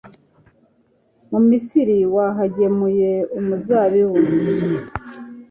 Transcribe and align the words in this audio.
mu 1.29 1.39
misiri 1.47 1.97
wahagemuye 2.15 3.11
umuzabibu 3.37 4.19